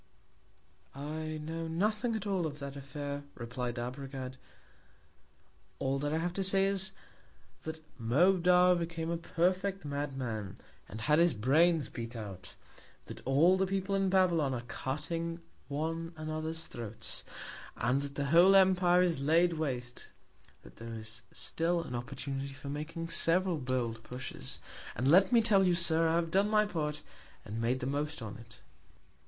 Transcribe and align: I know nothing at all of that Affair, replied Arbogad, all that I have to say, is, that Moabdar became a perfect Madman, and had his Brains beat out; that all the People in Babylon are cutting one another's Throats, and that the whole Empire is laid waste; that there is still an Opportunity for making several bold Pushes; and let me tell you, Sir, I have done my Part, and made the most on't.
I 0.95 1.37
know 1.43 1.67
nothing 1.67 2.15
at 2.15 2.25
all 2.25 2.47
of 2.47 2.57
that 2.57 2.75
Affair, 2.75 3.21
replied 3.35 3.77
Arbogad, 3.77 4.37
all 5.77 5.99
that 5.99 6.11
I 6.11 6.17
have 6.17 6.33
to 6.33 6.43
say, 6.43 6.65
is, 6.65 6.91
that 7.65 7.83
Moabdar 7.99 8.75
became 8.77 9.11
a 9.11 9.17
perfect 9.17 9.85
Madman, 9.85 10.55
and 10.89 11.01
had 11.01 11.19
his 11.19 11.35
Brains 11.35 11.87
beat 11.87 12.15
out; 12.15 12.55
that 13.05 13.21
all 13.27 13.57
the 13.59 13.67
People 13.67 13.93
in 13.93 14.09
Babylon 14.09 14.55
are 14.55 14.61
cutting 14.63 15.39
one 15.67 16.13
another's 16.17 16.65
Throats, 16.65 17.23
and 17.77 18.01
that 18.01 18.15
the 18.15 18.25
whole 18.25 18.55
Empire 18.55 19.03
is 19.03 19.21
laid 19.21 19.53
waste; 19.53 20.09
that 20.63 20.77
there 20.77 20.95
is 20.95 21.21
still 21.31 21.83
an 21.83 21.93
Opportunity 21.93 22.53
for 22.53 22.69
making 22.69 23.09
several 23.09 23.59
bold 23.59 24.01
Pushes; 24.01 24.57
and 24.95 25.11
let 25.11 25.31
me 25.31 25.43
tell 25.43 25.67
you, 25.67 25.75
Sir, 25.75 26.07
I 26.09 26.15
have 26.15 26.31
done 26.31 26.49
my 26.49 26.65
Part, 26.65 27.03
and 27.45 27.61
made 27.61 27.81
the 27.81 27.85
most 27.85 28.19
on't. 28.23 28.61